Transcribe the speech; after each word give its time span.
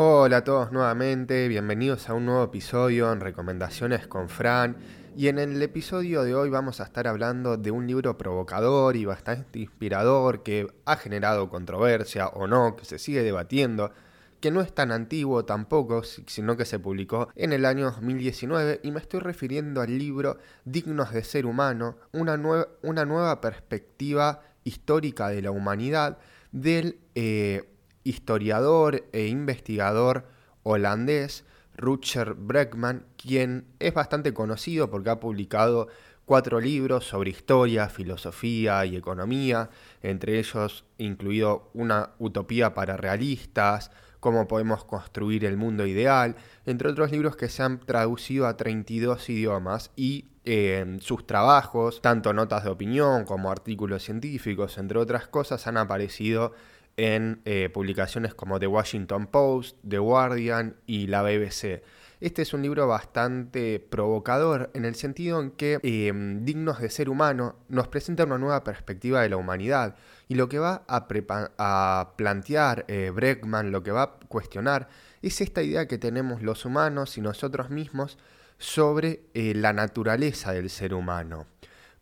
Hola 0.00 0.36
a 0.36 0.44
todos 0.44 0.70
nuevamente, 0.70 1.48
bienvenidos 1.48 2.08
a 2.08 2.14
un 2.14 2.24
nuevo 2.24 2.44
episodio 2.44 3.12
en 3.12 3.18
Recomendaciones 3.18 4.06
con 4.06 4.28
Fran. 4.28 4.76
Y 5.16 5.26
en 5.26 5.40
el 5.40 5.60
episodio 5.60 6.22
de 6.22 6.36
hoy 6.36 6.50
vamos 6.50 6.78
a 6.78 6.84
estar 6.84 7.08
hablando 7.08 7.56
de 7.56 7.72
un 7.72 7.88
libro 7.88 8.16
provocador 8.16 8.94
y 8.94 9.04
bastante 9.04 9.58
inspirador 9.58 10.44
que 10.44 10.68
ha 10.84 10.94
generado 10.94 11.50
controversia 11.50 12.28
o 12.28 12.46
no, 12.46 12.76
que 12.76 12.84
se 12.84 13.00
sigue 13.00 13.24
debatiendo, 13.24 13.90
que 14.38 14.52
no 14.52 14.60
es 14.60 14.72
tan 14.72 14.92
antiguo 14.92 15.44
tampoco, 15.44 16.04
sino 16.04 16.56
que 16.56 16.64
se 16.64 16.78
publicó 16.78 17.30
en 17.34 17.52
el 17.52 17.64
año 17.64 17.86
2019 17.86 18.78
y 18.84 18.92
me 18.92 19.00
estoy 19.00 19.18
refiriendo 19.18 19.80
al 19.80 19.98
libro 19.98 20.38
Dignos 20.64 21.12
de 21.12 21.24
Ser 21.24 21.44
Humano, 21.44 21.96
una, 22.12 22.36
nueva 22.36 23.40
perspectiva 23.40 24.42
histórica 24.62 25.28
de 25.30 25.42
la 25.42 25.50
humanidad 25.50 26.18
del 26.52 27.00
eh, 27.16 27.68
historiador 28.08 29.04
e 29.12 29.26
investigador 29.26 30.26
holandés 30.62 31.44
Rutger 31.76 32.34
Bregman, 32.34 33.06
quien 33.16 33.66
es 33.78 33.94
bastante 33.94 34.34
conocido 34.34 34.90
porque 34.90 35.10
ha 35.10 35.20
publicado 35.20 35.88
cuatro 36.24 36.60
libros 36.60 37.06
sobre 37.06 37.30
historia, 37.30 37.88
filosofía 37.88 38.84
y 38.84 38.96
economía, 38.96 39.70
entre 40.02 40.38
ellos 40.38 40.84
incluido 40.98 41.70
Una 41.72 42.10
utopía 42.18 42.74
para 42.74 42.96
realistas, 42.96 43.90
Cómo 44.20 44.48
podemos 44.48 44.84
construir 44.84 45.44
el 45.44 45.56
mundo 45.56 45.86
ideal, 45.86 46.34
entre 46.66 46.88
otros 46.88 47.12
libros 47.12 47.36
que 47.36 47.48
se 47.48 47.62
han 47.62 47.78
traducido 47.78 48.48
a 48.48 48.56
32 48.56 49.28
idiomas 49.30 49.92
y 49.94 50.24
en 50.44 51.00
sus 51.00 51.24
trabajos, 51.24 52.02
tanto 52.02 52.32
notas 52.32 52.64
de 52.64 52.70
opinión 52.70 53.24
como 53.24 53.50
artículos 53.50 54.02
científicos, 54.02 54.76
entre 54.78 54.98
otras 54.98 55.28
cosas, 55.28 55.68
han 55.68 55.76
aparecido 55.76 56.52
en 56.98 57.40
eh, 57.44 57.70
publicaciones 57.72 58.34
como 58.34 58.58
The 58.58 58.66
Washington 58.66 59.28
Post, 59.28 59.78
The 59.88 59.98
Guardian 59.98 60.76
y 60.84 61.06
la 61.06 61.22
BBC. 61.22 61.82
Este 62.20 62.42
es 62.42 62.52
un 62.52 62.62
libro 62.62 62.88
bastante 62.88 63.78
provocador 63.78 64.72
en 64.74 64.84
el 64.84 64.96
sentido 64.96 65.40
en 65.40 65.52
que, 65.52 65.78
em, 65.84 66.44
dignos 66.44 66.80
de 66.80 66.90
ser 66.90 67.08
humano, 67.08 67.54
nos 67.68 67.86
presenta 67.86 68.24
una 68.24 68.38
nueva 68.38 68.64
perspectiva 68.64 69.22
de 69.22 69.28
la 69.28 69.36
humanidad. 69.36 69.94
Y 70.26 70.34
lo 70.34 70.48
que 70.48 70.58
va 70.58 70.82
a, 70.88 72.14
plantear 72.16 72.84
eh, 72.88 73.12
Bregman, 73.14 73.70
lo 73.70 73.84
que 73.84 73.92
va 73.92 74.02
a 74.02 74.10
cuestionar, 74.26 74.88
es 75.22 75.40
esta 75.40 75.62
idea 75.62 75.86
que 75.86 75.98
tenemos 75.98 76.42
los 76.42 76.64
humanos 76.64 77.16
y 77.16 77.20
nosotros 77.20 77.70
mismos 77.70 78.18
sobre 78.58 79.22
eh, 79.34 79.54
la 79.54 79.72
naturaleza 79.72 80.52
del 80.52 80.70
ser 80.70 80.94
humano 80.94 81.46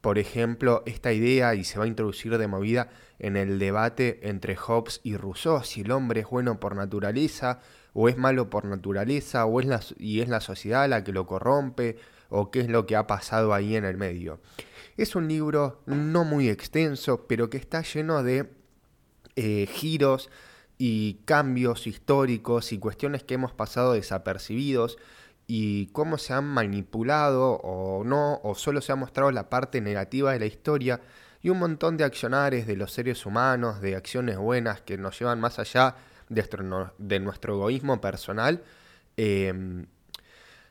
por 0.06 0.20
ejemplo, 0.20 0.84
esta 0.86 1.12
idea 1.12 1.56
y 1.56 1.64
se 1.64 1.80
va 1.80 1.84
a 1.84 1.88
introducir 1.88 2.38
de 2.38 2.46
movida 2.46 2.90
en 3.18 3.36
el 3.36 3.58
debate 3.58 4.20
entre 4.28 4.54
Hobbes 4.54 5.00
y 5.02 5.16
Rousseau, 5.16 5.64
si 5.64 5.80
el 5.80 5.90
hombre 5.90 6.20
es 6.20 6.28
bueno 6.28 6.60
por 6.60 6.76
naturaleza 6.76 7.58
o 7.92 8.08
es 8.08 8.16
malo 8.16 8.48
por 8.48 8.66
naturaleza 8.66 9.46
o 9.46 9.58
es 9.58 9.66
la, 9.66 9.80
y 9.98 10.20
es 10.20 10.28
la 10.28 10.40
sociedad 10.40 10.88
la 10.88 11.02
que 11.02 11.10
lo 11.10 11.26
corrompe 11.26 11.98
o 12.28 12.52
qué 12.52 12.60
es 12.60 12.68
lo 12.68 12.86
que 12.86 12.94
ha 12.94 13.08
pasado 13.08 13.52
ahí 13.52 13.74
en 13.74 13.84
el 13.84 13.96
medio. 13.96 14.38
Es 14.96 15.16
un 15.16 15.26
libro 15.26 15.82
no 15.86 16.22
muy 16.22 16.50
extenso, 16.50 17.26
pero 17.26 17.50
que 17.50 17.56
está 17.56 17.82
lleno 17.82 18.22
de 18.22 18.48
eh, 19.34 19.66
giros 19.68 20.30
y 20.78 21.14
cambios 21.24 21.88
históricos 21.88 22.70
y 22.70 22.78
cuestiones 22.78 23.24
que 23.24 23.34
hemos 23.34 23.52
pasado 23.54 23.94
desapercibidos 23.94 24.98
y 25.46 25.86
cómo 25.88 26.18
se 26.18 26.32
han 26.32 26.44
manipulado 26.44 27.52
o 27.52 28.04
no, 28.04 28.40
o 28.42 28.54
solo 28.54 28.80
se 28.80 28.92
ha 28.92 28.96
mostrado 28.96 29.30
la 29.30 29.48
parte 29.48 29.80
negativa 29.80 30.32
de 30.32 30.40
la 30.40 30.46
historia 30.46 31.00
y 31.42 31.50
un 31.50 31.58
montón 31.58 31.96
de 31.96 32.04
accionares 32.04 32.66
de 32.66 32.76
los 32.76 32.92
seres 32.92 33.24
humanos, 33.26 33.80
de 33.80 33.94
acciones 33.94 34.36
buenas 34.36 34.80
que 34.80 34.98
nos 34.98 35.18
llevan 35.18 35.40
más 35.40 35.58
allá 35.58 35.94
de 36.28 37.20
nuestro, 37.20 37.54
egoísmo 37.54 38.00
personal, 38.00 38.64
em, 39.16 39.86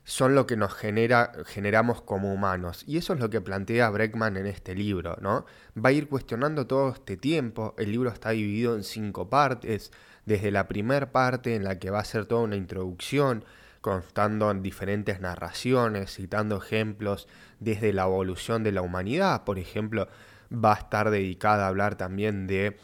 son 0.03 0.35
lo 0.35 0.45
que 0.45 0.57
nos 0.57 0.73
genera, 0.73 1.31
generamos 1.45 2.01
como 2.01 2.33
humanos. 2.33 2.83
Y 2.85 2.97
eso 2.97 3.13
es 3.13 3.19
lo 3.19 3.29
que 3.29 3.41
plantea 3.41 3.89
Breckman 3.89 4.37
en 4.37 4.45
este 4.45 4.75
libro, 4.75 5.17
¿no? 5.21 5.45
Va 5.77 5.89
a 5.89 5.93
ir 5.93 6.07
cuestionando 6.09 6.67
todo 6.67 6.89
este 6.89 7.17
tiempo. 7.17 7.73
El 7.77 7.91
libro 7.91 8.09
está 8.11 8.31
dividido 8.31 8.75
en 8.75 8.83
cinco 8.83 9.29
partes, 9.29 9.91
desde 10.25 10.51
la 10.51 10.67
primera 10.67 11.11
parte 11.11 11.55
en 11.55 11.63
la 11.63 11.79
que 11.79 11.89
va 11.89 11.99
a 11.99 12.05
ser 12.05 12.25
toda 12.25 12.41
una 12.41 12.55
introducción, 12.55 13.45
constando 13.85 14.49
en 14.49 14.63
diferentes 14.63 15.21
narraciones, 15.21 16.15
citando 16.15 16.57
ejemplos 16.57 17.27
desde 17.59 17.93
la 17.93 18.05
evolución 18.05 18.63
de 18.63 18.71
la 18.71 18.81
humanidad. 18.81 19.43
Por 19.43 19.59
ejemplo, 19.59 20.07
va 20.51 20.73
a 20.73 20.79
estar 20.79 21.11
dedicada 21.11 21.65
a 21.65 21.67
hablar 21.67 21.93
también 21.93 22.47
de 22.47 22.77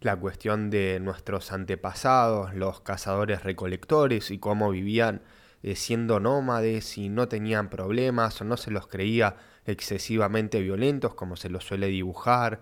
la 0.00 0.16
cuestión 0.16 0.68
de 0.68 0.98
nuestros 0.98 1.52
antepasados, 1.52 2.52
los 2.52 2.80
cazadores 2.80 3.44
recolectores 3.44 4.32
y 4.32 4.38
cómo 4.38 4.70
vivían 4.70 5.22
eh, 5.62 5.76
siendo 5.76 6.18
nómades 6.18 6.98
y 6.98 7.10
no 7.10 7.28
tenían 7.28 7.70
problemas 7.70 8.40
o 8.40 8.44
no 8.44 8.56
se 8.56 8.72
los 8.72 8.88
creía 8.88 9.36
excesivamente 9.66 10.60
violentos 10.60 11.14
como 11.14 11.36
se 11.36 11.48
los 11.48 11.62
suele 11.62 11.86
dibujar 11.86 12.60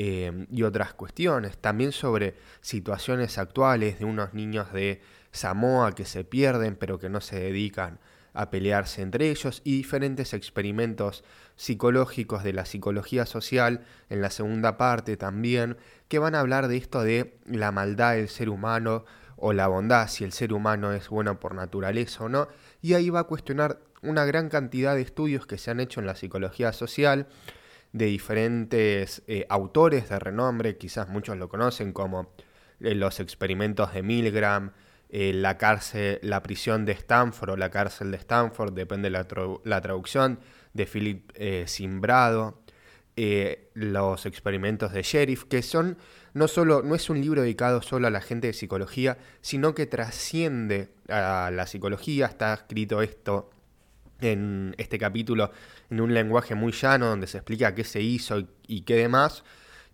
eh, 0.00 0.46
y 0.52 0.62
otras 0.62 0.94
cuestiones. 0.94 1.58
También 1.58 1.90
sobre 1.90 2.36
situaciones 2.60 3.36
actuales 3.36 3.98
de 3.98 4.04
unos 4.04 4.32
niños 4.32 4.72
de 4.72 5.02
Samoa 5.32 5.92
que 5.92 6.04
se 6.04 6.22
pierden 6.22 6.76
pero 6.76 7.00
que 7.00 7.08
no 7.08 7.20
se 7.20 7.40
dedican 7.40 7.98
a 8.32 8.48
pelearse 8.48 9.02
entre 9.02 9.28
ellos 9.28 9.60
y 9.64 9.76
diferentes 9.76 10.34
experimentos 10.34 11.24
psicológicos 11.56 12.44
de 12.44 12.52
la 12.52 12.64
psicología 12.64 13.26
social 13.26 13.80
en 14.08 14.22
la 14.22 14.30
segunda 14.30 14.76
parte 14.76 15.16
también 15.16 15.76
que 16.06 16.20
van 16.20 16.36
a 16.36 16.40
hablar 16.40 16.68
de 16.68 16.76
esto 16.76 17.02
de 17.02 17.36
la 17.46 17.72
maldad 17.72 18.14
del 18.14 18.28
ser 18.28 18.50
humano 18.50 19.04
o 19.36 19.52
la 19.52 19.66
bondad, 19.66 20.06
si 20.06 20.22
el 20.22 20.30
ser 20.30 20.52
humano 20.52 20.92
es 20.92 21.08
bueno 21.08 21.40
por 21.40 21.56
naturaleza 21.56 22.22
o 22.22 22.28
no, 22.28 22.46
y 22.82 22.94
ahí 22.94 23.10
va 23.10 23.20
a 23.20 23.24
cuestionar 23.24 23.80
una 24.02 24.24
gran 24.24 24.48
cantidad 24.48 24.94
de 24.94 25.02
estudios 25.02 25.44
que 25.46 25.58
se 25.58 25.72
han 25.72 25.80
hecho 25.80 25.98
en 25.98 26.06
la 26.06 26.14
psicología 26.14 26.72
social 26.72 27.26
de 27.92 28.06
diferentes 28.06 29.22
eh, 29.26 29.46
autores 29.48 30.08
de 30.08 30.18
renombre, 30.18 30.76
quizás 30.76 31.08
muchos 31.08 31.36
lo 31.36 31.48
conocen 31.48 31.92
como 31.92 32.32
eh, 32.80 32.94
los 32.94 33.20
experimentos 33.20 33.92
de 33.92 34.02
Milgram, 34.02 34.72
eh, 35.08 35.32
la 35.32 35.56
cárcel, 35.56 36.18
la 36.22 36.42
prisión 36.42 36.84
de 36.84 36.92
Stanford 36.92 37.50
o 37.50 37.56
la 37.56 37.70
cárcel 37.70 38.10
de 38.10 38.18
Stanford, 38.18 38.74
depende 38.74 39.10
de 39.10 39.58
la, 39.64 39.80
traducción, 39.80 40.40
de 40.74 40.86
Philip 40.86 41.32
Simbrado, 41.66 42.60
los 43.74 44.26
experimentos 44.26 44.92
de 44.92 45.02
Sheriff, 45.02 45.44
que 45.44 45.62
son 45.62 45.96
no 46.34 46.46
solo, 46.46 46.82
no 46.82 46.94
es 46.94 47.10
un 47.10 47.20
libro 47.20 47.42
dedicado 47.42 47.82
solo 47.82 48.06
a 48.06 48.10
la 48.10 48.20
gente 48.20 48.48
de 48.48 48.52
psicología, 48.52 49.18
sino 49.40 49.74
que 49.74 49.86
trasciende 49.86 50.90
a 51.08 51.50
la 51.52 51.66
psicología, 51.66 52.26
está 52.26 52.52
escrito 52.54 53.02
esto 53.02 53.50
en 54.20 54.74
este 54.78 54.98
capítulo 54.98 55.50
en 55.90 56.00
un 56.00 56.14
lenguaje 56.14 56.54
muy 56.54 56.72
llano 56.72 57.06
donde 57.06 57.26
se 57.26 57.38
explica 57.38 57.74
qué 57.74 57.84
se 57.84 58.00
hizo 58.00 58.42
y 58.66 58.82
qué 58.82 58.96
demás, 58.96 59.44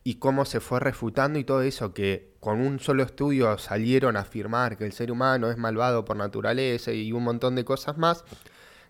y 0.04 0.16
cómo 0.16 0.44
se 0.44 0.60
fue 0.60 0.80
refutando 0.80 1.38
y 1.38 1.44
todo 1.44 1.62
eso 1.62 1.94
que 1.94 2.34
con 2.38 2.60
un 2.60 2.78
solo 2.78 3.02
estudio 3.02 3.56
salieron 3.56 4.16
a 4.16 4.20
afirmar 4.20 4.76
que 4.76 4.84
el 4.84 4.92
ser 4.92 5.10
humano 5.10 5.50
es 5.50 5.56
malvado 5.56 6.04
por 6.04 6.16
naturaleza 6.16 6.92
y 6.92 7.10
un 7.12 7.24
montón 7.24 7.54
de 7.54 7.64
cosas 7.64 7.96
más, 7.96 8.22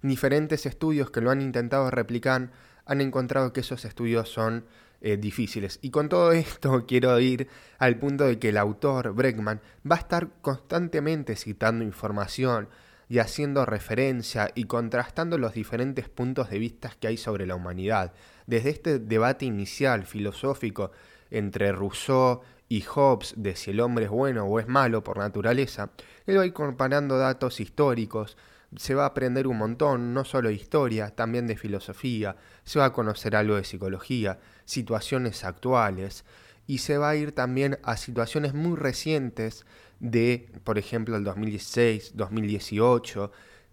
diferentes 0.03 0.67
estudios 0.67 1.11
que 1.11 1.21
lo 1.21 1.31
han 1.31 1.41
intentado 1.41 1.91
replicar 1.91 2.51
han 2.85 3.01
encontrado 3.01 3.53
que 3.53 3.61
esos 3.61 3.85
estudios 3.85 4.29
son 4.29 4.67
eh, 5.01 5.17
difíciles. 5.17 5.79
Y 5.83 5.91
con 5.91 6.09
todo 6.09 6.33
esto 6.33 6.85
quiero 6.89 7.19
ir 7.21 7.49
al 7.79 7.97
punto 7.99 8.25
de 8.25 8.39
que 8.39 8.49
el 8.49 8.57
autor, 8.57 9.15
Breckman, 9.15 9.61
va 9.91 9.97
a 9.97 10.01
estar 10.01 10.29
constantemente 10.43 11.37
citando 11.37 11.85
información 11.85 12.69
y 13.09 13.19
haciendo 13.19 13.67
referencia 13.67 14.51
y 14.55 14.65
contrastando 14.65 15.39
los 15.39 15.55
diferentes 15.55 16.09
puntos 16.09 16.51
de 16.51 16.59
vista 16.59 16.93
que 16.99 17.09
hay 17.09 17.17
sobre 17.17 17.47
la 17.47 17.55
humanidad. 17.55 18.13
Desde 18.47 18.71
este 18.71 18.99
debate 18.99 19.45
inicial 19.45 20.05
filosófico 20.05 20.91
entre 21.31 21.73
Rousseau 21.73 22.43
y 22.69 22.83
Hobbes 22.83 23.35
de 23.37 23.57
si 23.57 23.71
el 23.71 23.81
hombre 23.81 24.07
es 24.07 24.11
bueno 24.11 24.45
o 24.45 24.59
es 24.59 24.69
malo 24.69 25.05
por 25.05 25.19
naturaleza, 25.19 25.91
él 26.27 26.39
va 26.39 26.43
a 26.43 26.47
ir 26.47 26.53
comparando 26.53 27.19
datos 27.19 27.61
históricos, 27.61 28.37
se 28.77 28.95
va 28.95 29.05
a 29.05 29.09
aprender 29.09 29.47
un 29.47 29.59
montón, 29.59 30.15
no 30.15 30.25
solo 30.25 30.49
de 30.49 30.55
historia, 30.55 31.11
también 31.11 31.47
de 31.47 31.57
filosofía, 31.57 32.37
se 32.65 32.79
va 32.79 32.87
a 32.87 32.93
conocer 32.93 33.37
algo 33.37 33.57
de 33.57 33.65
psicología, 33.65 34.39
situaciones 34.65 35.45
actuales, 35.45 36.25
y 36.67 36.79
se 36.79 36.99
va 36.99 37.11
a 37.11 37.17
ir 37.17 37.33
también 37.33 37.79
a 37.83 37.97
situaciones 37.97 38.55
muy 38.55 38.77
recientes 38.77 39.67
de, 40.05 40.53
por 40.65 40.77
ejemplo, 40.77 41.17
el 41.17 41.25
2016, 41.25 42.13
2018, 42.15 43.33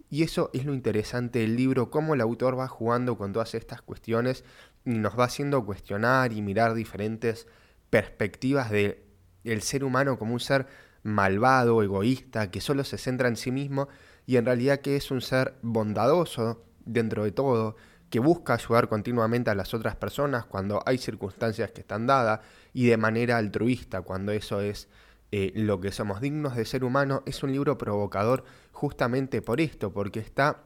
y 0.10 0.24
eso 0.24 0.50
es 0.54 0.64
lo 0.64 0.74
interesante 0.74 1.40
del 1.40 1.58
libro, 1.58 1.92
cómo 1.92 2.14
el 2.14 2.22
autor 2.22 2.58
va 2.58 2.70
jugando 2.70 3.18
con 3.18 3.34
todas 3.34 3.54
estas 3.54 3.82
cuestiones 3.82 4.46
y 4.86 4.92
nos 4.92 5.20
va 5.20 5.26
haciendo 5.26 5.66
cuestionar 5.66 6.32
y 6.32 6.42
mirar 6.42 6.74
diferentes 6.74 7.48
perspectivas 7.90 8.72
de 8.72 9.04
el 9.44 9.62
ser 9.62 9.84
humano 9.84 10.18
como 10.18 10.34
un 10.34 10.40
ser 10.40 10.68
malvado, 11.04 11.84
egoísta, 11.84 12.50
que 12.50 12.62
solo 12.62 12.86
se 12.86 12.98
centra 12.98 13.28
en 13.28 13.36
sí 13.36 13.52
mismo 13.52 13.90
y 14.26 14.38
en 14.38 14.46
realidad 14.46 14.80
que 14.80 14.96
es 14.96 15.12
un 15.12 15.20
ser 15.20 15.56
bondadoso 15.62 16.64
dentro 16.86 17.26
de 17.26 17.34
todo, 17.34 17.76
que 18.10 18.20
busca 18.20 18.54
ayudar 18.54 18.88
continuamente 18.88 19.50
a 19.50 19.56
las 19.56 19.74
otras 19.74 19.98
personas 19.98 20.46
cuando 20.46 20.82
hay 20.86 20.98
circunstancias 20.98 21.72
que 21.72 21.82
están 21.82 22.08
dadas 22.08 22.40
y 22.74 22.88
de 22.88 22.96
manera 22.96 23.38
altruista 23.38 24.02
cuando 24.02 24.32
eso 24.32 24.62
es 24.62 24.88
eh, 25.32 25.54
lo 25.56 25.80
que 25.80 25.92
somos 25.92 26.20
dignos 26.20 26.56
de 26.56 26.66
ser 26.66 26.84
humano, 26.84 27.24
es 27.26 27.42
un 27.44 27.52
libro 27.52 27.78
provocador 27.78 28.44
justamente 28.72 29.42
por 29.42 29.62
esto, 29.62 29.94
porque 29.94 30.20
está 30.20 30.64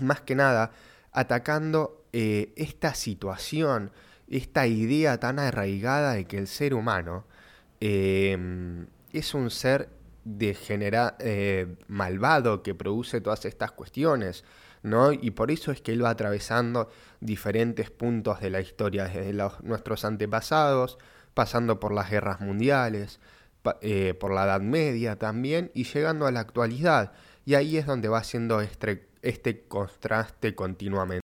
más 0.00 0.20
que 0.20 0.34
nada 0.34 0.72
atacando 1.12 2.04
eh, 2.12 2.52
esta 2.56 2.94
situación, 2.94 3.92
esta 4.28 4.66
idea 4.66 5.20
tan 5.20 5.38
arraigada 5.38 6.14
de 6.14 6.24
que 6.24 6.38
el 6.38 6.48
ser 6.48 6.74
humano 6.74 7.24
em, 7.80 8.86
es 9.12 9.34
un 9.34 9.50
ser 9.50 9.88
degenera 10.24 11.16
eh, 11.20 11.76
malvado 11.86 12.62
que 12.62 12.74
produce 12.74 13.20
todas 13.20 13.44
estas 13.44 13.72
cuestiones, 13.72 14.44
¿no? 14.82 15.12
Y 15.12 15.30
por 15.30 15.50
eso 15.50 15.70
es 15.70 15.80
que 15.80 15.92
él 15.92 16.04
va 16.04 16.10
atravesando 16.10 16.90
diferentes 17.20 17.90
puntos 17.90 18.40
de 18.40 18.50
la 18.50 18.60
historia, 18.60 19.04
desde 19.04 19.32
nuestros 19.62 20.04
antepasados, 20.04 20.98
pasando 21.34 21.78
por 21.78 21.92
las 21.92 22.10
guerras 22.10 22.40
mundiales, 22.40 23.20
eh, 23.80 24.14
por 24.14 24.32
la 24.32 24.44
Edad 24.44 24.60
Media 24.60 25.16
también, 25.16 25.70
y 25.74 25.84
llegando 25.84 26.26
a 26.26 26.32
la 26.32 26.40
actualidad. 26.40 27.12
Y 27.44 27.54
ahí 27.54 27.76
es 27.76 27.86
donde 27.86 28.08
va 28.08 28.18
haciendo 28.18 28.60
este, 28.60 29.08
este 29.22 29.66
contraste 29.66 30.54
continuamente. 30.54 31.24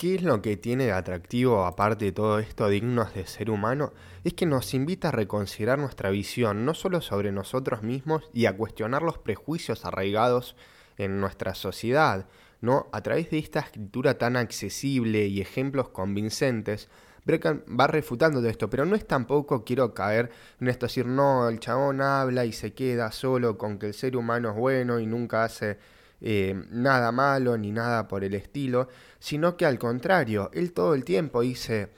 ¿Qué 0.00 0.14
es 0.14 0.22
lo 0.22 0.40
que 0.40 0.56
tiene 0.56 0.86
de 0.86 0.92
atractivo, 0.92 1.66
aparte 1.66 2.06
de 2.06 2.12
todo 2.12 2.38
esto, 2.38 2.70
dignos 2.70 3.12
de 3.12 3.26
ser 3.26 3.50
humano? 3.50 3.92
Es 4.24 4.32
que 4.32 4.46
nos 4.46 4.72
invita 4.72 5.08
a 5.08 5.12
reconsiderar 5.12 5.78
nuestra 5.78 6.08
visión, 6.08 6.64
no 6.64 6.72
solo 6.72 7.02
sobre 7.02 7.32
nosotros 7.32 7.82
mismos 7.82 8.30
y 8.32 8.46
a 8.46 8.56
cuestionar 8.56 9.02
los 9.02 9.18
prejuicios 9.18 9.84
arraigados 9.84 10.56
en 10.96 11.20
nuestra 11.20 11.54
sociedad, 11.54 12.26
¿no? 12.62 12.88
A 12.92 13.02
través 13.02 13.30
de 13.30 13.38
esta 13.40 13.60
escritura 13.60 14.16
tan 14.16 14.38
accesible 14.38 15.26
y 15.26 15.42
ejemplos 15.42 15.90
convincentes, 15.90 16.88
Brecan 17.24 17.64
va 17.78 17.86
refutando 17.86 18.40
todo 18.40 18.48
esto, 18.48 18.70
pero 18.70 18.84
no 18.84 18.96
es 18.96 19.06
tampoco, 19.06 19.64
quiero 19.64 19.94
caer 19.94 20.30
en 20.60 20.68
esto, 20.68 20.86
decir, 20.86 21.06
no, 21.06 21.48
el 21.48 21.60
chabón 21.60 22.00
habla 22.00 22.44
y 22.44 22.52
se 22.52 22.72
queda 22.72 23.12
solo 23.12 23.58
con 23.58 23.78
que 23.78 23.88
el 23.88 23.94
ser 23.94 24.16
humano 24.16 24.50
es 24.50 24.56
bueno 24.56 24.98
y 24.98 25.06
nunca 25.06 25.44
hace 25.44 25.78
eh, 26.20 26.54
nada 26.70 27.12
malo 27.12 27.56
ni 27.56 27.72
nada 27.72 28.08
por 28.08 28.24
el 28.24 28.34
estilo, 28.34 28.88
sino 29.18 29.56
que 29.56 29.66
al 29.66 29.78
contrario, 29.78 30.50
él 30.52 30.72
todo 30.72 30.94
el 30.94 31.04
tiempo 31.04 31.42
dice, 31.42 31.90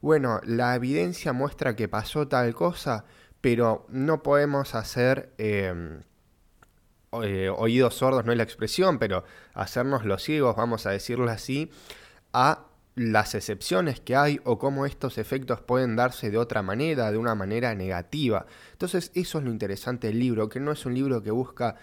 bueno, 0.00 0.40
la 0.44 0.74
evidencia 0.74 1.32
muestra 1.32 1.76
que 1.76 1.88
pasó 1.88 2.28
tal 2.28 2.54
cosa, 2.54 3.04
pero 3.40 3.86
no 3.88 4.22
podemos 4.22 4.74
hacer... 4.74 5.32
Em, 5.38 6.02
eh, 7.22 7.48
oídos 7.48 7.94
sordos 7.94 8.26
no 8.26 8.32
es 8.32 8.38
la 8.38 8.44
expresión, 8.44 8.98
pero 8.98 9.24
hacernos 9.54 10.04
los 10.04 10.22
ciegos, 10.22 10.54
vamos 10.56 10.84
a 10.84 10.90
decirlo 10.90 11.30
así, 11.30 11.70
a 12.34 12.67
las 12.98 13.34
excepciones 13.34 14.00
que 14.00 14.16
hay 14.16 14.40
o 14.44 14.58
cómo 14.58 14.84
estos 14.84 15.18
efectos 15.18 15.60
pueden 15.60 15.96
darse 15.96 16.30
de 16.30 16.38
otra 16.38 16.62
manera, 16.62 17.10
de 17.12 17.18
una 17.18 17.34
manera 17.34 17.74
negativa. 17.74 18.46
Entonces 18.72 19.12
eso 19.14 19.38
es 19.38 19.44
lo 19.44 19.50
interesante 19.50 20.08
del 20.08 20.18
libro, 20.18 20.48
que 20.48 20.60
no 20.60 20.72
es 20.72 20.84
un 20.84 20.94
libro 20.94 21.22
que 21.22 21.30
busca 21.30 21.76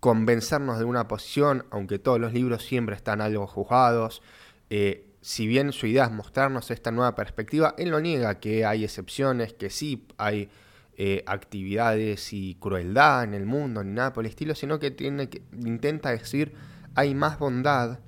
convencernos 0.00 0.78
de 0.78 0.84
una 0.84 1.08
posición, 1.08 1.66
aunque 1.70 1.98
todos 1.98 2.20
los 2.20 2.32
libros 2.32 2.64
siempre 2.64 2.94
están 2.94 3.20
algo 3.20 3.46
juzgados. 3.46 4.22
Eh, 4.70 5.06
si 5.20 5.48
bien 5.48 5.72
su 5.72 5.86
idea 5.86 6.04
es 6.04 6.12
mostrarnos 6.12 6.70
esta 6.70 6.92
nueva 6.92 7.16
perspectiva, 7.16 7.74
él 7.76 7.90
no 7.90 8.00
niega 8.00 8.38
que 8.38 8.64
hay 8.64 8.84
excepciones, 8.84 9.52
que 9.54 9.70
sí 9.70 10.06
hay 10.18 10.48
eh, 10.96 11.24
actividades 11.26 12.32
y 12.32 12.54
crueldad 12.60 13.24
en 13.24 13.34
el 13.34 13.44
mundo, 13.44 13.82
ni 13.82 13.92
nada 13.92 14.12
por 14.12 14.24
el 14.24 14.30
estilo, 14.30 14.54
sino 14.54 14.78
que, 14.78 14.92
tiene 14.92 15.28
que 15.28 15.42
intenta 15.52 16.10
decir 16.10 16.54
hay 16.94 17.14
más 17.14 17.38
bondad 17.38 17.98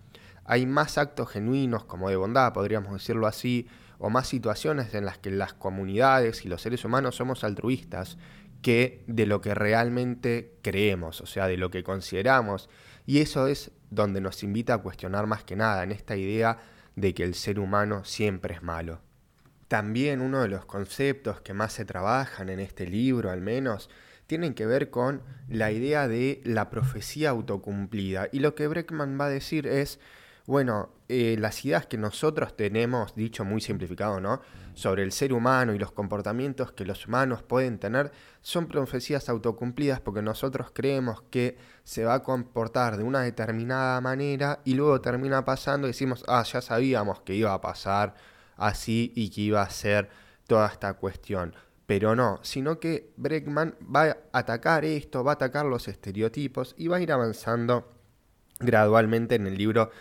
hay 0.50 0.66
más 0.66 0.98
actos 0.98 1.28
genuinos 1.28 1.84
como 1.84 2.08
de 2.08 2.16
bondad, 2.16 2.52
podríamos 2.52 2.92
decirlo 2.92 3.28
así, 3.28 3.68
o 3.98 4.10
más 4.10 4.26
situaciones 4.26 4.92
en 4.94 5.04
las 5.04 5.16
que 5.16 5.30
las 5.30 5.54
comunidades 5.54 6.44
y 6.44 6.48
los 6.48 6.60
seres 6.60 6.84
humanos 6.84 7.14
somos 7.14 7.44
altruistas 7.44 8.18
que 8.60 9.04
de 9.06 9.26
lo 9.26 9.40
que 9.40 9.54
realmente 9.54 10.58
creemos, 10.60 11.20
o 11.20 11.26
sea, 11.26 11.46
de 11.46 11.56
lo 11.56 11.70
que 11.70 11.84
consideramos. 11.84 12.68
Y 13.06 13.20
eso 13.20 13.46
es 13.46 13.70
donde 13.90 14.20
nos 14.20 14.42
invita 14.42 14.74
a 14.74 14.78
cuestionar 14.78 15.28
más 15.28 15.44
que 15.44 15.54
nada, 15.54 15.84
en 15.84 15.92
esta 15.92 16.16
idea 16.16 16.58
de 16.96 17.14
que 17.14 17.22
el 17.22 17.36
ser 17.36 17.60
humano 17.60 18.04
siempre 18.04 18.54
es 18.54 18.62
malo. 18.64 19.00
También 19.68 20.20
uno 20.20 20.42
de 20.42 20.48
los 20.48 20.64
conceptos 20.64 21.40
que 21.42 21.54
más 21.54 21.74
se 21.74 21.84
trabajan 21.84 22.48
en 22.48 22.58
este 22.58 22.88
libro, 22.88 23.30
al 23.30 23.40
menos, 23.40 23.88
tienen 24.26 24.54
que 24.54 24.66
ver 24.66 24.90
con 24.90 25.22
la 25.48 25.70
idea 25.70 26.08
de 26.08 26.40
la 26.42 26.70
profecía 26.70 27.30
autocumplida. 27.30 28.28
Y 28.32 28.40
lo 28.40 28.56
que 28.56 28.66
Breckman 28.66 29.16
va 29.20 29.26
a 29.26 29.30
decir 29.30 29.68
es, 29.68 30.00
bueno, 30.50 30.90
eh, 31.08 31.36
las 31.38 31.64
ideas 31.64 31.86
que 31.86 31.96
nosotros 31.96 32.56
tenemos, 32.56 33.14
dicho 33.14 33.44
muy 33.44 33.60
simplificado, 33.60 34.20
¿no? 34.20 34.40
Sobre 34.74 35.04
el 35.04 35.12
ser 35.12 35.32
humano 35.32 35.72
y 35.74 35.78
los 35.78 35.92
comportamientos 35.92 36.72
que 36.72 36.84
los 36.84 37.06
humanos 37.06 37.44
pueden 37.44 37.78
tener, 37.78 38.10
son 38.40 38.66
profecías 38.66 39.28
autocumplidas 39.28 40.00
porque 40.00 40.22
nosotros 40.22 40.72
creemos 40.74 41.22
que 41.30 41.56
se 41.84 42.04
va 42.04 42.14
a 42.14 42.22
comportar 42.24 42.96
de 42.96 43.04
una 43.04 43.20
determinada 43.20 44.00
manera 44.00 44.58
y 44.64 44.74
luego 44.74 45.00
termina 45.00 45.44
pasando 45.44 45.86
y 45.86 45.90
decimos, 45.90 46.24
ah, 46.26 46.42
ya 46.42 46.60
sabíamos 46.60 47.20
que 47.20 47.36
iba 47.36 47.54
a 47.54 47.60
pasar 47.60 48.14
así 48.56 49.12
y 49.14 49.30
que 49.30 49.42
iba 49.42 49.62
a 49.62 49.70
ser 49.70 50.10
toda 50.48 50.66
esta 50.66 50.94
cuestión. 50.94 51.54
Pero 51.86 52.16
no, 52.16 52.40
sino 52.42 52.80
que 52.80 53.12
Breckman 53.16 53.76
va 53.84 54.10
a 54.10 54.16
atacar 54.32 54.84
esto, 54.84 55.22
va 55.22 55.30
a 55.30 55.34
atacar 55.34 55.66
los 55.66 55.86
estereotipos 55.86 56.74
y 56.76 56.88
va 56.88 56.96
a 56.96 57.00
ir 57.00 57.12
avanzando 57.12 57.92
gradualmente 58.58 59.36
en 59.36 59.46
el 59.46 59.56
libro 59.56 59.92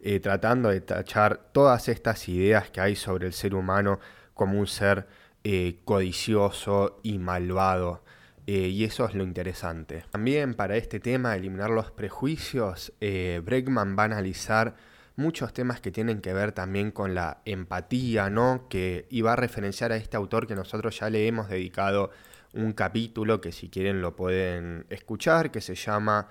eh, 0.00 0.20
tratando 0.20 0.68
de 0.68 0.80
tachar 0.80 1.50
todas 1.52 1.88
estas 1.88 2.28
ideas 2.28 2.70
que 2.70 2.80
hay 2.80 2.94
sobre 2.94 3.26
el 3.26 3.32
ser 3.32 3.54
humano 3.54 3.98
como 4.32 4.60
un 4.60 4.68
ser 4.68 5.08
eh, 5.42 5.80
codicioso 5.84 7.00
y 7.02 7.18
malvado. 7.18 8.04
Eh, 8.46 8.68
y 8.68 8.84
eso 8.84 9.06
es 9.06 9.14
lo 9.14 9.24
interesante. 9.24 10.04
También 10.10 10.54
para 10.54 10.76
este 10.76 11.00
tema, 11.00 11.34
eliminar 11.34 11.70
los 11.70 11.90
prejuicios, 11.90 12.92
Bregman 13.00 13.96
va 13.98 14.04
a 14.04 14.06
analizar 14.06 14.76
muchos 15.16 15.52
temas 15.52 15.80
que 15.80 15.90
tienen 15.90 16.20
que 16.20 16.32
ver 16.32 16.52
también 16.52 16.92
con 16.92 17.14
la 17.14 17.42
empatía, 17.44 18.30
¿no? 18.30 18.68
Que 18.70 19.06
iba 19.10 19.32
a 19.32 19.36
referenciar 19.36 19.90
a 19.90 19.96
este 19.96 20.16
autor 20.16 20.46
que 20.46 20.54
nosotros 20.54 20.98
ya 21.00 21.10
le 21.10 21.26
hemos 21.26 21.48
dedicado 21.48 22.10
un 22.54 22.72
capítulo 22.72 23.40
que 23.40 23.52
si 23.52 23.68
quieren 23.68 24.00
lo 24.00 24.14
pueden 24.16 24.86
escuchar, 24.90 25.50
que 25.50 25.60
se 25.60 25.74
llama 25.74 26.28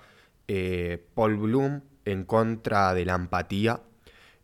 Paul 1.14 1.36
Bloom, 1.36 1.82
en 2.08 2.24
contra 2.24 2.94
de 2.94 3.04
la 3.04 3.14
empatía. 3.14 3.82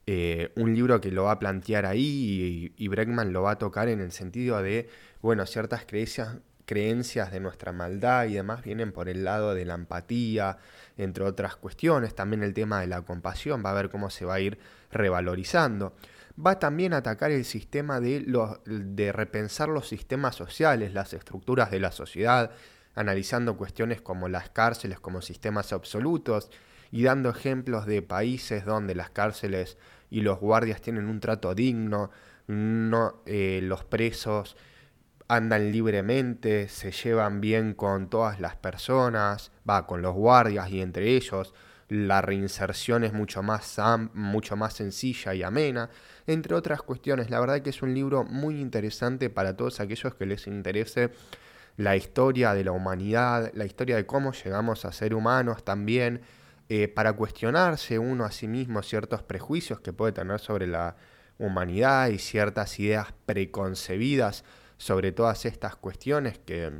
Eh, 0.06 0.52
un 0.56 0.74
libro 0.74 1.00
que 1.00 1.10
lo 1.10 1.24
va 1.24 1.32
a 1.32 1.38
plantear 1.38 1.86
ahí 1.86 2.74
y, 2.76 2.88
Bregman 2.88 3.32
lo 3.32 3.42
va 3.42 3.52
a 3.52 3.58
tocar 3.58 3.88
en 3.88 4.00
el 4.00 4.12
sentido 4.12 4.62
de, 4.62 4.90
bueno, 5.22 5.46
ciertas 5.46 5.86
creencias, 5.86 6.36
creencias 6.66 7.32
de 7.32 7.40
nuestra 7.40 7.72
maldad 7.72 8.26
y 8.26 8.34
demás 8.34 8.62
vienen 8.62 8.92
por 8.92 9.08
el 9.08 9.24
lado 9.24 9.54
de 9.54 9.64
la 9.64 9.74
empatía, 9.74 10.58
entre 10.98 11.24
otras 11.24 11.56
cuestiones. 11.56 12.14
También 12.14 12.42
el 12.42 12.52
tema 12.52 12.80
de 12.80 12.86
la 12.86 13.02
compasión, 13.02 13.62
va 13.64 13.70
a 13.70 13.74
ver 13.74 13.88
cómo 13.88 14.10
se 14.10 14.26
va 14.26 14.34
a 14.34 14.40
ir 14.40 14.58
revalorizando. 14.92 15.94
Va 16.44 16.58
también 16.58 16.92
a 16.92 16.98
atacar 16.98 17.30
el 17.30 17.44
sistema 17.44 18.00
de, 18.00 18.26
de 18.66 19.12
repensar 19.12 19.68
los 19.68 19.88
sistemas 19.88 20.34
sociales, 20.34 20.92
las 20.92 21.14
estructuras 21.14 21.70
de 21.70 21.80
la 21.80 21.92
sociedad, 21.92 22.50
analizando 22.94 23.56
cuestiones 23.56 24.02
como 24.02 24.28
las 24.28 24.50
cárceles 24.50 25.00
como 25.00 25.22
sistemas 25.22 25.72
absolutos, 25.72 26.50
y 26.94 27.02
dando 27.02 27.28
ejemplos 27.28 27.86
de 27.86 28.02
países 28.02 28.64
donde 28.64 28.94
las 28.94 29.10
cárceles 29.10 29.78
y 30.10 30.20
los 30.20 30.38
guardias 30.38 30.80
tienen 30.80 31.06
un 31.06 31.18
trato 31.18 31.52
digno, 31.52 32.12
no, 32.46 33.16
eh, 33.26 33.58
los 33.64 33.82
presos 33.82 34.56
andan 35.26 35.72
libremente, 35.72 36.68
se 36.68 36.92
llevan 36.92 37.40
bien 37.40 37.74
con 37.74 38.08
todas 38.08 38.38
las 38.38 38.54
personas, 38.54 39.50
va 39.68 39.88
con 39.88 40.02
los 40.02 40.14
guardias 40.14 40.70
y 40.70 40.80
entre 40.80 41.16
ellos 41.16 41.52
la 41.88 42.22
reinserción 42.22 43.02
es 43.02 43.12
mucho 43.12 43.42
más, 43.42 43.76
mucho 44.12 44.54
más 44.54 44.74
sencilla 44.74 45.34
y 45.34 45.42
amena, 45.42 45.90
entre 46.28 46.54
otras 46.54 46.80
cuestiones. 46.80 47.28
La 47.28 47.40
verdad 47.40 47.60
que 47.60 47.70
es 47.70 47.82
un 47.82 47.92
libro 47.92 48.22
muy 48.22 48.60
interesante 48.60 49.30
para 49.30 49.56
todos 49.56 49.80
aquellos 49.80 50.14
que 50.14 50.26
les 50.26 50.46
interese 50.46 51.10
la 51.76 51.96
historia 51.96 52.54
de 52.54 52.62
la 52.62 52.70
humanidad, 52.70 53.50
la 53.52 53.64
historia 53.64 53.96
de 53.96 54.06
cómo 54.06 54.32
llegamos 54.32 54.84
a 54.84 54.92
ser 54.92 55.12
humanos 55.12 55.64
también, 55.64 56.20
eh, 56.68 56.88
para 56.88 57.12
cuestionarse 57.12 57.98
uno 57.98 58.24
a 58.24 58.30
sí 58.30 58.48
mismo 58.48 58.82
ciertos 58.82 59.22
prejuicios 59.22 59.80
que 59.80 59.92
puede 59.92 60.12
tener 60.12 60.40
sobre 60.40 60.66
la 60.66 60.96
humanidad 61.38 62.08
y 62.08 62.18
ciertas 62.18 62.78
ideas 62.80 63.12
preconcebidas 63.26 64.44
sobre 64.76 65.12
todas 65.12 65.44
estas 65.44 65.76
cuestiones 65.76 66.38
que 66.38 66.72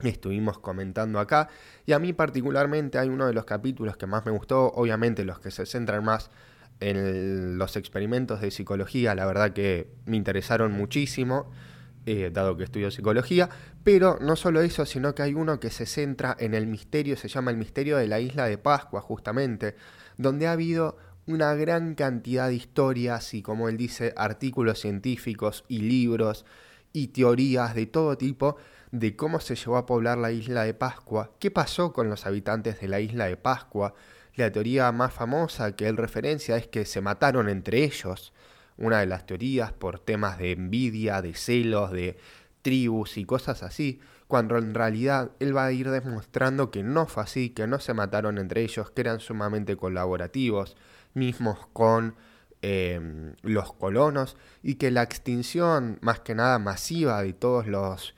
estuvimos 0.00 0.58
comentando 0.58 1.18
acá. 1.20 1.48
Y 1.86 1.92
a 1.92 1.98
mí 1.98 2.12
particularmente 2.12 2.98
hay 2.98 3.08
uno 3.08 3.26
de 3.26 3.34
los 3.34 3.44
capítulos 3.44 3.96
que 3.96 4.06
más 4.06 4.24
me 4.24 4.32
gustó, 4.32 4.66
obviamente 4.72 5.24
los 5.24 5.40
que 5.40 5.50
se 5.50 5.66
centran 5.66 6.04
más 6.04 6.30
en 6.80 7.58
los 7.58 7.76
experimentos 7.76 8.40
de 8.40 8.50
psicología, 8.50 9.14
la 9.14 9.24
verdad 9.26 9.52
que 9.52 9.88
me 10.04 10.16
interesaron 10.16 10.72
muchísimo. 10.72 11.50
Eh, 12.04 12.30
dado 12.32 12.56
que 12.56 12.64
estudio 12.64 12.90
psicología, 12.90 13.48
pero 13.84 14.18
no 14.20 14.34
solo 14.34 14.60
eso, 14.60 14.84
sino 14.86 15.14
que 15.14 15.22
hay 15.22 15.34
uno 15.34 15.60
que 15.60 15.70
se 15.70 15.86
centra 15.86 16.36
en 16.40 16.52
el 16.52 16.66
misterio, 16.66 17.16
se 17.16 17.28
llama 17.28 17.52
el 17.52 17.56
misterio 17.56 17.96
de 17.96 18.08
la 18.08 18.18
isla 18.18 18.46
de 18.46 18.58
Pascua, 18.58 19.00
justamente, 19.00 19.76
donde 20.18 20.48
ha 20.48 20.52
habido 20.52 20.96
una 21.26 21.54
gran 21.54 21.94
cantidad 21.94 22.48
de 22.48 22.56
historias 22.56 23.34
y, 23.34 23.42
como 23.42 23.68
él 23.68 23.76
dice, 23.76 24.12
artículos 24.16 24.80
científicos 24.80 25.64
y 25.68 25.78
libros 25.78 26.44
y 26.92 27.08
teorías 27.08 27.76
de 27.76 27.86
todo 27.86 28.18
tipo 28.18 28.56
de 28.90 29.14
cómo 29.14 29.40
se 29.40 29.54
llegó 29.54 29.76
a 29.76 29.86
poblar 29.86 30.18
la 30.18 30.32
isla 30.32 30.64
de 30.64 30.74
Pascua, 30.74 31.30
qué 31.38 31.50
pasó 31.50 31.92
con 31.92 32.10
los 32.10 32.26
habitantes 32.26 32.80
de 32.80 32.88
la 32.88 33.00
isla 33.00 33.26
de 33.26 33.36
Pascua. 33.36 33.94
La 34.34 34.50
teoría 34.50 34.90
más 34.92 35.12
famosa 35.12 35.76
que 35.76 35.86
él 35.86 35.96
referencia 35.96 36.56
es 36.56 36.66
que 36.66 36.84
se 36.84 37.00
mataron 37.00 37.48
entre 37.48 37.84
ellos. 37.84 38.32
Una 38.78 39.00
de 39.00 39.06
las 39.06 39.26
teorías 39.26 39.72
por 39.72 39.98
temas 39.98 40.38
de 40.38 40.52
envidia, 40.52 41.22
de 41.22 41.34
celos, 41.34 41.90
de 41.90 42.16
tribus 42.62 43.18
y 43.18 43.24
cosas 43.24 43.62
así, 43.62 44.00
cuando 44.28 44.56
en 44.56 44.72
realidad 44.72 45.32
él 45.40 45.54
va 45.54 45.66
a 45.66 45.72
ir 45.72 45.90
demostrando 45.90 46.70
que 46.70 46.82
no 46.82 47.06
fue 47.06 47.24
así, 47.24 47.50
que 47.50 47.66
no 47.66 47.80
se 47.80 47.92
mataron 47.92 48.38
entre 48.38 48.62
ellos, 48.62 48.90
que 48.90 49.02
eran 49.02 49.20
sumamente 49.20 49.76
colaborativos, 49.76 50.76
mismos 51.12 51.66
con 51.72 52.14
em, 52.62 53.34
los 53.42 53.72
colonos, 53.74 54.36
y 54.62 54.76
que 54.76 54.90
la 54.90 55.02
extinción 55.02 55.98
más 56.00 56.20
que 56.20 56.34
nada 56.34 56.58
masiva 56.58 57.22
de 57.22 57.34
todos 57.34 57.66
los 57.66 58.14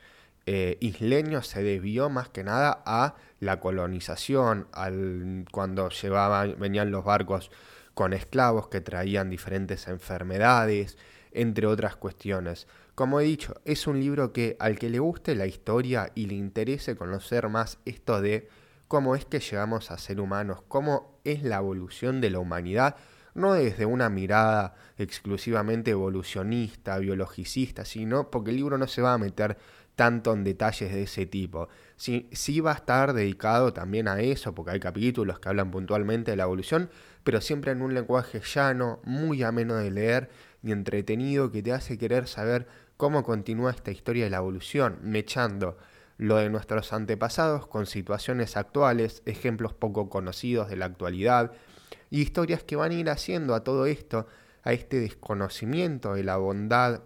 eh, 0.47 0.77
isleños 0.81 1.47
se 1.47 1.63
debió 1.63 2.11
más 2.11 2.29
que 2.29 2.45
nada 2.45 2.83
a 2.85 3.17
la 3.41 3.61
colonización, 3.61 4.69
al, 4.73 5.47
cuando 5.51 5.89
llevaban, 5.89 6.57
venían 6.59 6.91
los 6.91 7.05
barcos 7.05 7.51
con 7.95 8.13
esclavos 8.13 8.69
que 8.69 8.81
traían 8.81 9.31
diferentes 9.31 9.89
enfermedades, 9.89 10.99
entre 11.33 11.67
otras 11.67 11.97
cuestiones. 11.97 12.67
Como 12.95 13.21
he 13.21 13.25
dicho, 13.25 13.55
es 13.65 13.87
un 13.87 13.99
libro 13.99 14.33
que 14.33 14.57
al 14.61 14.79
que 14.79 14.91
le 14.91 14.99
guste 14.99 15.35
la 15.35 15.47
historia 15.47 16.11
y 16.15 16.27
le 16.27 16.35
interese 16.35 16.97
conocer 16.97 17.49
más 17.49 17.79
esto 17.85 18.21
de 18.21 18.49
cómo 18.89 19.17
es 19.17 19.25
que 19.25 19.41
llegamos 19.41 19.91
a 19.91 19.99
ser 19.99 20.21
humanos, 20.21 20.63
cómo 20.69 21.19
es 21.25 21.43
la 21.43 21.57
evolución 21.57 22.21
de 22.21 22.31
la 22.31 22.39
humanidad, 22.39 22.97
no 23.35 23.55
desde 23.55 23.85
una 23.85 24.11
mirada 24.11 24.77
exclusivamente 24.97 25.91
evolucionista, 25.91 26.99
biologicista, 26.99 27.85
sino 27.85 28.31
porque 28.31 28.51
el 28.51 28.57
libro 28.57 28.79
no 28.79 28.87
se 28.87 29.03
va 29.03 29.15
a 29.15 29.19
meter 29.19 29.59
tanto 29.97 30.33
en 30.33 30.45
detalles 30.45 30.93
de 30.93 31.03
ese 31.03 31.27
tipo. 31.27 31.69
Sí, 31.97 32.29
sí, 32.33 32.61
va 32.61 32.73
a 32.73 32.75
estar 32.75 33.13
dedicado 33.13 33.73
también 33.73 34.09
a 34.09 34.21
eso, 34.21 34.55
porque 34.55 34.73
hay 34.73 34.81
capítulos 34.81 35.39
que 35.39 35.49
hablan 35.49 35.71
puntualmente 35.71 36.33
de 36.33 36.37
la 36.37 36.45
evolución, 36.45 36.91
pero 37.23 37.41
siempre 37.41 37.73
en 37.73 37.83
un 37.83 37.95
lenguaje 37.95 38.41
llano, 38.41 39.01
muy 39.05 39.43
ameno 39.43 39.77
de 39.77 39.91
leer 39.91 40.31
y 40.63 40.73
entretenido 40.73 41.51
que 41.51 41.63
te 41.63 41.73
hace 41.73 41.99
querer 41.99 42.27
saber 42.27 42.67
cómo 42.97 43.23
continúa 43.23 43.71
esta 43.71 43.91
historia 43.91 44.25
de 44.25 44.31
la 44.31 44.39
evolución, 44.39 44.99
mechando 45.03 45.79
lo 46.17 46.37
de 46.37 46.49
nuestros 46.51 46.93
antepasados 46.93 47.67
con 47.67 47.87
situaciones 47.87 48.57
actuales, 48.57 49.23
ejemplos 49.27 49.75
poco 49.75 50.09
conocidos 50.09 50.69
de 50.69 50.77
la 50.77 50.87
actualidad, 50.87 51.53
y 52.11 52.21
historias 52.21 52.63
que 52.63 52.77
van 52.77 52.93
a 52.93 52.95
ir 52.95 53.11
haciendo 53.11 53.55
a 53.55 53.65
todo 53.65 53.87
esto, 53.87 54.27
a 54.63 54.73
este 54.73 55.01
desconocimiento 55.01 56.15
de 56.15 56.25
la 56.25 56.37
bondad, 56.37 57.03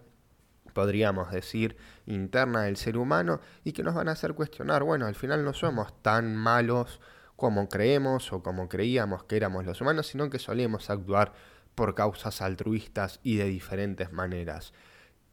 podríamos 0.78 1.32
decir, 1.32 1.76
interna 2.06 2.62
del 2.62 2.76
ser 2.76 2.98
humano, 2.98 3.40
y 3.64 3.72
que 3.72 3.82
nos 3.82 3.96
van 3.96 4.08
a 4.08 4.12
hacer 4.12 4.34
cuestionar, 4.34 4.84
bueno, 4.84 5.06
al 5.06 5.16
final 5.16 5.44
no 5.44 5.52
somos 5.52 5.92
tan 6.02 6.36
malos 6.36 7.00
como 7.34 7.68
creemos 7.68 8.32
o 8.32 8.44
como 8.44 8.68
creíamos 8.68 9.24
que 9.24 9.36
éramos 9.36 9.66
los 9.66 9.80
humanos, 9.80 10.06
sino 10.06 10.30
que 10.30 10.38
solemos 10.38 10.88
actuar 10.88 11.32
por 11.74 11.96
causas 11.96 12.40
altruistas 12.42 13.18
y 13.24 13.38
de 13.38 13.46
diferentes 13.46 14.12
maneras. 14.12 14.72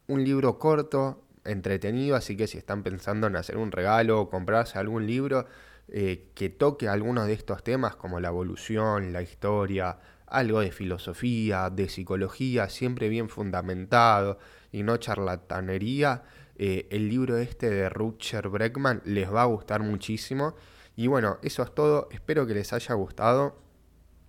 Un 0.08 0.24
libro 0.24 0.58
corto, 0.58 1.22
entretenido, 1.44 2.16
así 2.16 2.36
que 2.36 2.48
si 2.48 2.58
están 2.58 2.82
pensando 2.82 3.28
en 3.28 3.36
hacer 3.36 3.56
un 3.56 3.70
regalo 3.70 4.20
o 4.20 4.28
comprarse 4.28 4.80
algún 4.80 5.06
libro 5.06 5.46
eh, 5.86 6.26
que 6.34 6.48
toque 6.48 6.88
algunos 6.88 7.28
de 7.28 7.34
estos 7.34 7.62
temas 7.62 7.94
como 7.94 8.18
la 8.18 8.30
evolución, 8.30 9.12
la 9.12 9.22
historia, 9.22 9.96
algo 10.26 10.60
de 10.60 10.72
filosofía, 10.72 11.70
de 11.70 11.88
psicología, 11.88 12.68
siempre 12.68 13.08
bien 13.08 13.28
fundamentado 13.28 14.38
y 14.72 14.82
no 14.82 14.96
charlatanería, 14.96 16.22
eh, 16.56 16.88
el 16.90 17.08
libro 17.08 17.36
este 17.36 17.70
de 17.70 17.88
Rutger 17.88 18.48
Breckman 18.48 19.02
les 19.04 19.32
va 19.32 19.42
a 19.42 19.46
gustar 19.46 19.82
muchísimo. 19.82 20.54
Y 20.96 21.06
bueno, 21.08 21.38
eso 21.42 21.62
es 21.62 21.74
todo, 21.74 22.08
espero 22.10 22.46
que 22.46 22.54
les 22.54 22.72
haya 22.72 22.94
gustado 22.94 23.60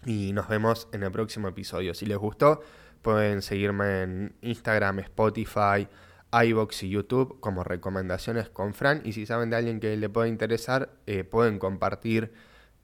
y 0.05 0.33
nos 0.33 0.47
vemos 0.47 0.89
en 0.91 1.03
el 1.03 1.11
próximo 1.11 1.47
episodio. 1.47 1.93
Si 1.93 2.05
les 2.05 2.17
gustó, 2.17 2.61
Pueden 3.07 3.41
seguirme 3.41 4.03
en 4.03 4.35
Instagram, 4.41 4.99
Spotify, 4.99 5.87
iBox 6.31 6.83
y 6.83 6.89
YouTube 6.89 7.39
como 7.39 7.63
recomendaciones 7.63 8.49
con 8.49 8.73
Fran. 8.73 9.01
Y 9.05 9.13
si 9.13 9.25
saben 9.25 9.49
de 9.49 9.55
alguien 9.55 9.79
que 9.79 9.95
le 9.95 10.09
pueda 10.09 10.27
interesar, 10.27 10.89
eh, 11.05 11.23
pueden 11.23 11.59
compartir 11.59 12.33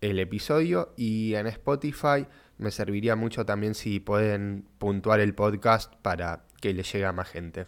el 0.02 0.20
episodio. 0.20 0.94
Y 0.96 1.36
en 1.36 1.48
Spotify 1.48 2.28
me 2.64 2.72
serviría 2.72 3.16
mucho 3.16 3.46
también 3.46 3.76
si 3.76 4.00
pueden 4.00 4.66
puntuar 4.80 5.20
el 5.20 5.36
podcast 5.36 5.94
para 6.02 6.46
que 6.60 6.74
le 6.74 6.82
llegue 6.82 7.06
a 7.06 7.12
más 7.12 7.30
gente. 7.30 7.62